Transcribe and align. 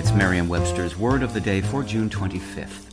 It's 0.00 0.12
Merriam-Webster's 0.12 0.96
Word 0.96 1.22
of 1.22 1.34
the 1.34 1.42
Day 1.42 1.60
for 1.60 1.82
June 1.84 2.08
25th. 2.08 2.86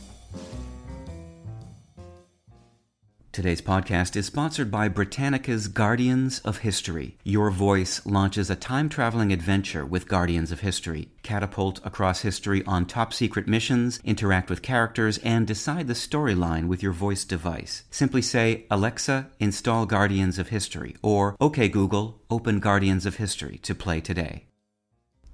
Today's 3.32 3.62
podcast 3.62 4.14
is 4.14 4.26
sponsored 4.26 4.70
by 4.70 4.88
Britannica's 4.88 5.68
Guardians 5.68 6.40
of 6.40 6.58
History. 6.58 7.16
Your 7.24 7.48
voice 7.48 8.04
launches 8.04 8.50
a 8.50 8.56
time 8.56 8.90
traveling 8.90 9.32
adventure 9.32 9.86
with 9.86 10.06
Guardians 10.06 10.52
of 10.52 10.60
History. 10.60 11.08
Catapult 11.22 11.80
across 11.82 12.20
history 12.20 12.62
on 12.66 12.84
top 12.84 13.14
secret 13.14 13.48
missions, 13.48 14.00
interact 14.04 14.50
with 14.50 14.60
characters, 14.60 15.16
and 15.24 15.46
decide 15.46 15.86
the 15.86 15.94
storyline 15.94 16.66
with 16.68 16.82
your 16.82 16.92
voice 16.92 17.24
device. 17.24 17.84
Simply 17.90 18.20
say, 18.20 18.66
Alexa, 18.70 19.30
install 19.40 19.86
Guardians 19.86 20.38
of 20.38 20.50
History, 20.50 20.94
or 21.00 21.36
OK 21.40 21.70
Google, 21.70 22.20
open 22.28 22.60
Guardians 22.60 23.06
of 23.06 23.16
History 23.16 23.56
to 23.62 23.74
play 23.74 24.02
today. 24.02 24.44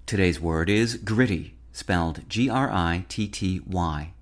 Today's 0.07 0.39
word 0.39 0.69
is 0.69 0.99
gritty, 0.99 1.54
spelled 1.75 2.27
G 2.29 2.49
R 2.49 2.71
I 2.71 3.05
T 3.11 3.27
T 3.29 3.61
Y. 3.67 4.15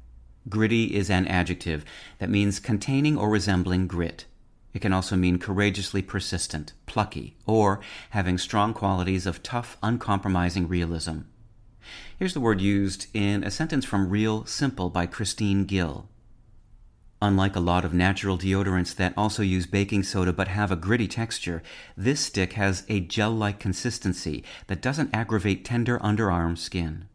Gritty 0.48 0.96
is 0.96 1.08
an 1.08 1.28
adjective 1.28 1.84
that 2.18 2.30
means 2.30 2.58
containing 2.58 3.16
or 3.16 3.30
resembling 3.30 3.86
grit. 3.86 4.24
It 4.74 4.80
can 4.80 4.92
also 4.92 5.16
mean 5.16 5.38
courageously 5.38 6.02
persistent, 6.02 6.72
plucky, 6.86 7.36
or 7.46 7.80
having 8.10 8.38
strong 8.38 8.72
qualities 8.72 9.26
of 9.26 9.42
tough, 9.42 9.76
uncompromising 9.82 10.66
realism. 10.66 11.18
Here's 12.18 12.32
the 12.32 12.40
word 12.40 12.60
used 12.60 13.06
in 13.12 13.44
a 13.44 13.50
sentence 13.50 13.84
from 13.84 14.08
Real 14.08 14.46
Simple 14.46 14.88
by 14.88 15.06
Kristine 15.06 15.66
Gill. 15.66 16.08
Unlike 17.20 17.54
a 17.54 17.60
lot 17.60 17.84
of 17.84 17.92
natural 17.92 18.38
deodorants 18.38 18.96
that 18.96 19.14
also 19.16 19.42
use 19.42 19.66
baking 19.66 20.04
soda 20.04 20.32
but 20.32 20.48
have 20.48 20.72
a 20.72 20.76
gritty 20.76 21.06
texture, 21.06 21.62
this 21.96 22.20
stick 22.20 22.54
has 22.54 22.84
a 22.88 22.98
gel 22.98 23.30
like 23.30 23.60
consistency 23.60 24.42
that 24.68 24.80
doesn't 24.82 25.14
aggravate 25.14 25.64
tender 25.64 25.98
underarm 25.98 26.56
skin. 26.56 27.08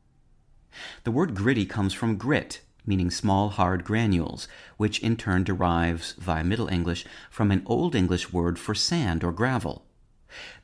The 1.03 1.11
word 1.11 1.36
gritty 1.36 1.66
comes 1.66 1.94
from 1.94 2.17
grit, 2.17 2.61
meaning 2.86 3.11
small 3.11 3.50
hard 3.50 3.83
granules, 3.83 4.47
which 4.78 5.00
in 5.00 5.17
turn 5.17 5.44
derives, 5.44 6.14
via 6.14 6.44
Middle 6.44 6.69
English, 6.69 7.06
from 7.30 7.52
an 7.52 7.64
Old 7.66 7.95
English 7.95 8.31
word 8.31 8.58
for 8.58 8.73
sand 8.73 9.23
or 9.23 9.31
gravel. 9.31 9.86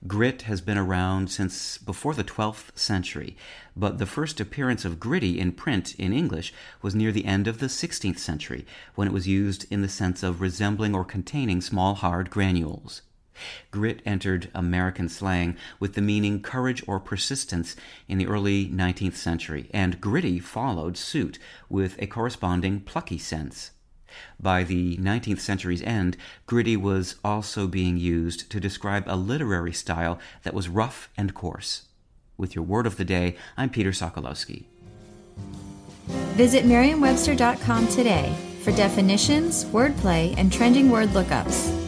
Grit 0.05 0.44
has 0.44 0.61
been 0.61 0.78
around 0.78 1.31
since 1.31 1.78
before 1.78 2.14
the 2.14 2.23
12th 2.23 2.78
century, 2.78 3.36
but 3.75 3.97
the 3.97 4.05
first 4.05 4.39
appearance 4.39 4.86
of 4.86 5.00
gritty 5.00 5.39
in 5.39 5.53
print 5.53 5.95
in 5.95 6.14
English 6.14 6.53
was 6.81 6.94
near 6.94 7.11
the 7.11 7.25
end 7.25 7.48
of 7.48 7.59
the 7.59 7.67
16th 7.67 8.20
century, 8.20 8.66
when 8.95 9.08
it 9.08 9.14
was 9.14 9.27
used 9.27 9.66
in 9.72 9.81
the 9.81 9.89
sense 9.89 10.22
of 10.22 10.42
resembling 10.42 10.94
or 10.94 11.05
containing 11.05 11.61
small 11.61 11.95
hard 11.95 12.30
granules. 12.30 13.02
Grit 13.72 14.02
entered 14.06 14.50
American 14.53 15.09
slang 15.09 15.58
with 15.80 15.94
the 15.94 16.02
meaning 16.02 16.42
courage 16.42 16.84
or 16.88 17.00
persistence 17.00 17.76
in 18.08 18.17
the 18.17 18.28
early 18.28 18.67
19th 18.67 19.16
century, 19.16 19.70
and 19.73 20.00
gritty 20.00 20.39
followed 20.39 20.98
suit 20.98 21.39
with 21.70 22.02
a 22.02 22.08
corresponding 22.08 22.80
plucky 22.81 23.17
sense. 23.17 23.72
By 24.39 24.64
the 24.64 24.98
19th 24.98 25.39
century's 25.39 25.81
end, 25.81 26.17
gritty 26.45 26.77
was 26.77 27.16
also 27.23 27.67
being 27.67 27.98
used 27.98 28.49
to 28.52 28.60
describe 28.60 29.05
a 29.08 29.16
literary 29.16 29.73
style 29.73 30.20
that 30.43 30.54
was 30.54 30.70
rough 30.70 31.10
and 31.17 31.33
coarse. 31.33 31.83
With 32.38 32.55
your 32.55 32.64
word 32.64 32.86
of 32.86 32.98
the 32.98 33.05
day, 33.05 33.36
I'm 33.58 33.70
Peter 33.70 33.92
Sokolowski. 33.92 34.66
Visit 36.36 36.66
Merriam-Webster.com 36.66 37.88
today 37.88 38.36
for 38.61 38.72
definitions, 38.72 39.66
wordplay, 39.66 40.33
and 40.38 40.52
trending 40.52 40.89
word 40.89 41.10
lookups. 41.10 41.83